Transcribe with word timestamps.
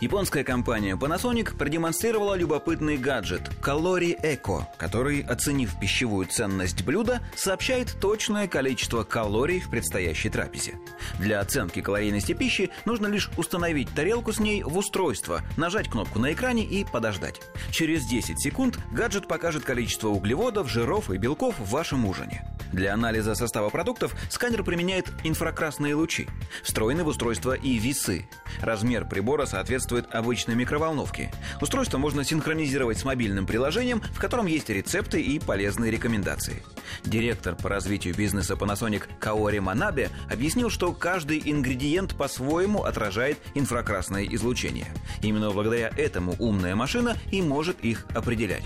Японская 0.00 0.44
компания 0.44 0.96
Panasonic 0.96 1.56
продемонстрировала 1.56 2.34
любопытный 2.34 2.96
гаджет 2.96 3.42
Calorie 3.62 4.20
Eco, 4.22 4.64
который, 4.78 5.20
оценив 5.20 5.78
пищевую 5.78 6.26
ценность 6.26 6.84
блюда, 6.84 7.20
сообщает 7.36 7.96
точное 8.00 8.48
количество 8.48 9.04
калорий 9.04 9.60
в 9.60 9.70
предстоящей 9.70 10.30
трапезе. 10.30 10.78
Для 11.18 11.40
оценки 11.40 11.80
калорийности 11.80 12.32
пищи 12.32 12.70
нужно 12.84 13.06
лишь 13.06 13.30
установить 13.36 13.92
тарелку 13.94 14.32
с 14.32 14.40
ней 14.40 14.62
в 14.62 14.76
устройство, 14.76 15.42
нажать 15.56 15.88
кнопку 15.88 16.18
на 16.18 16.32
экране 16.32 16.64
и 16.64 16.84
подождать. 16.84 17.40
Через 17.70 18.06
10 18.06 18.40
секунд 18.40 18.78
гаджет 18.92 19.28
покажет 19.28 19.64
количество 19.64 20.08
углеводов, 20.08 20.68
жиров 20.68 21.10
и 21.10 21.16
белков 21.16 21.58
в 21.58 21.70
вашем 21.70 22.06
ужине. 22.06 22.44
Для 22.72 22.92
анализа 22.92 23.36
состава 23.36 23.70
продуктов 23.70 24.16
сканер 24.30 24.64
применяет 24.64 25.06
инфракрасные 25.22 25.94
лучи. 25.94 26.26
Встроены 26.64 27.04
в 27.04 27.06
устройство 27.06 27.52
и 27.52 27.78
весы. 27.78 28.26
Размер 28.60 29.04
прибора 29.04 29.46
соответствует 29.46 29.73
обычной 30.10 30.54
микроволновке. 30.54 31.32
Устройство 31.60 31.98
можно 31.98 32.24
синхронизировать 32.24 32.98
с 32.98 33.04
мобильным 33.04 33.46
приложением, 33.46 34.00
в 34.00 34.18
котором 34.18 34.46
есть 34.46 34.68
рецепты 34.70 35.20
и 35.20 35.38
полезные 35.38 35.90
рекомендации. 35.90 36.62
Директор 37.04 37.54
по 37.54 37.68
развитию 37.68 38.14
бизнеса 38.14 38.54
Panasonic 38.54 39.04
Каори 39.18 39.58
Манабе 39.58 40.10
объяснил, 40.30 40.70
что 40.70 40.92
каждый 40.92 41.42
ингредиент 41.44 42.16
по-своему 42.16 42.84
отражает 42.84 43.38
инфракрасное 43.54 44.24
излучение. 44.24 44.86
Именно 45.22 45.50
благодаря 45.50 45.90
этому 45.96 46.34
умная 46.38 46.74
машина 46.74 47.16
и 47.30 47.42
может 47.42 47.80
их 47.80 48.06
определять. 48.14 48.64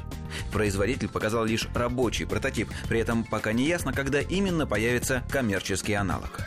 Производитель 0.52 1.08
показал 1.08 1.44
лишь 1.44 1.68
рабочий 1.74 2.26
прототип, 2.26 2.68
при 2.88 3.00
этом 3.00 3.24
пока 3.24 3.52
не 3.52 3.66
ясно, 3.66 3.92
когда 3.92 4.20
именно 4.20 4.66
появится 4.66 5.22
коммерческий 5.30 5.94
аналог. 5.94 6.40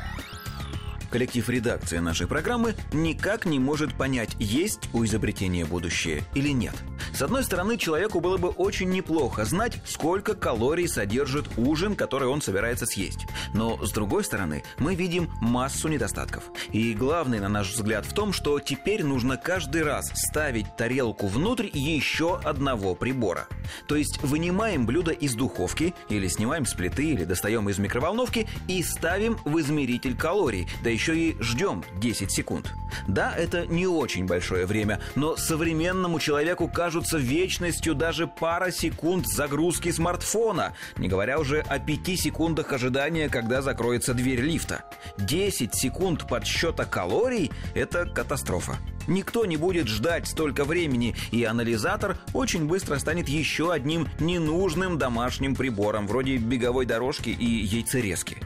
Коллектив 1.12 1.48
редакции 1.50 1.98
нашей 1.98 2.26
программы 2.26 2.76
никак 2.94 3.46
не 3.46 3.60
может 3.60 3.94
понять, 3.96 4.36
есть 4.40 4.90
у 4.94 5.04
изобретения 5.04 5.66
будущее 5.66 6.24
или 6.34 6.50
нет– 6.50 6.76
с 7.14 7.22
одной 7.22 7.44
стороны, 7.44 7.78
человеку 7.78 8.20
было 8.20 8.38
бы 8.38 8.50
очень 8.50 8.90
неплохо 8.90 9.46
знать, 9.46 9.80
сколько 9.86 10.34
калорий 10.34 10.88
содержит 10.88 11.48
ужин, 11.58 11.96
который 11.96 12.28
он 12.28 12.42
собирается 12.42 12.86
съесть. 12.86 13.28
Но, 13.54 13.84
с 13.86 13.92
другой 13.92 14.24
стороны, 14.24 14.64
мы 14.78 14.96
видим 14.96 15.30
массу 15.42 15.88
недостатков. 15.88 16.44
И 16.72 16.94
главный, 16.94 17.40
на 17.40 17.50
наш 17.50 17.72
взгляд, 17.72 18.06
в 18.06 18.14
том, 18.14 18.34
что 18.34 18.60
теперь 18.60 19.04
нужно 19.04 19.38
каждый 19.38 19.84
раз 19.84 20.12
ставить 20.16 20.76
тарелку 20.78 21.28
внутрь 21.28 21.70
еще 21.74 22.40
одного 22.40 22.96
прибора. 22.96 23.48
То 23.88 23.96
есть 23.96 24.22
вынимаем 24.22 24.86
блюдо 24.86 25.12
из 25.12 25.36
духовки, 25.36 25.94
или 26.10 26.28
снимаем 26.28 26.66
с 26.66 26.74
плиты, 26.74 27.12
или 27.12 27.24
достаем 27.24 27.70
из 27.70 27.78
микроволновки 27.80 28.48
и 28.68 28.84
ставим 28.84 29.38
в 29.46 29.60
измеритель 29.60 30.16
калорий, 30.16 30.68
да 30.84 30.90
еще 30.90 31.18
и 31.18 31.36
ждем 31.42 31.84
10 32.00 32.32
секунд. 32.32 32.74
Да, 33.08 33.34
это 33.36 33.66
не 33.66 33.88
очень 33.88 34.26
большое 34.26 34.66
время, 34.66 35.00
но 35.16 35.36
современному 35.36 36.20
человеку 36.20 36.68
кажутся 36.68 37.18
вечностью 37.18 37.96
даже 37.96 38.28
пара 38.28 38.72
секунд 38.72 39.28
загрузки 39.28 39.92
смартфона, 39.92 40.74
не 40.98 41.08
говоря 41.08 41.40
уже 41.40 41.62
о 41.62 41.80
пяти 41.80 42.16
секундах 42.16 42.74
ожидания, 42.74 43.30
когда 43.30 43.62
закроется 43.62 44.14
дверь 44.14 44.42
лифта. 44.42 44.84
10 45.18 45.74
секунд 45.76 46.28
подсчета 46.28 46.86
калорий– 46.86 47.52
это 47.76 48.06
катастрофа. 48.06 48.78
Никто 49.08 49.46
не 49.46 49.58
будет 49.58 49.88
ждать 49.88 50.28
столько 50.28 50.64
времени, 50.64 51.16
и 51.32 51.44
анализатор 51.44 52.18
очень 52.34 52.68
быстро 52.68 52.98
станет 53.00 53.30
еще 53.30 53.72
одним 53.72 54.08
ненужным 54.20 54.98
домашним 54.98 55.56
прибором, 55.56 56.08
вроде 56.08 56.38
беговой 56.38 56.86
дорожки 56.86 57.30
и 57.30 57.46
яйцерезки. 57.46 58.38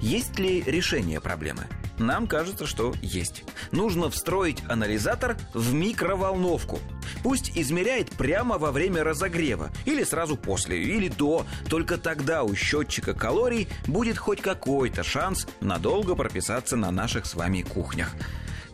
Есть 0.00 0.38
ли 0.38 0.62
решение 0.62 1.20
проблемы? 1.20 1.66
Нам 1.98 2.26
кажется, 2.26 2.66
что 2.66 2.94
есть. 3.02 3.44
Нужно 3.70 4.10
встроить 4.10 4.62
анализатор 4.68 5.36
в 5.54 5.72
микроволновку. 5.72 6.80
Пусть 7.22 7.56
измеряет 7.56 8.10
прямо 8.10 8.58
во 8.58 8.72
время 8.72 9.04
разогрева, 9.04 9.70
или 9.84 10.02
сразу 10.02 10.36
после, 10.36 10.82
или 10.82 11.08
до. 11.08 11.46
Только 11.68 11.98
тогда 11.98 12.42
у 12.42 12.54
счетчика 12.54 13.14
калорий 13.14 13.68
будет 13.86 14.18
хоть 14.18 14.40
какой-то 14.40 15.04
шанс 15.04 15.46
надолго 15.60 16.14
прописаться 16.14 16.76
на 16.76 16.90
наших 16.90 17.26
с 17.26 17.34
вами 17.34 17.62
кухнях. 17.62 18.12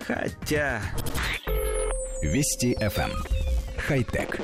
Хотя... 0.07 0.81
Вести 2.23 2.75
FM. 2.81 3.11
Эм. 3.13 3.25
Хай-тек. 3.77 4.41